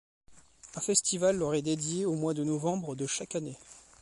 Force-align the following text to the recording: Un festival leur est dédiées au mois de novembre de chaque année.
Un 0.73 0.81
festival 0.81 1.37
leur 1.37 1.53
est 1.53 1.61
dédiées 1.61 2.07
au 2.07 2.15
mois 2.15 2.33
de 2.33 2.43
novembre 2.43 2.95
de 2.95 3.05
chaque 3.05 3.35
année. 3.35 3.59